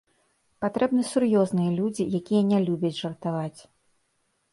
Патрэбны 0.63 1.03
сур'ёзныя 1.09 1.71
людзі, 1.79 2.05
якія 2.21 2.41
не 2.51 2.59
любяць 2.71 2.99
жартаваць. 3.01 3.61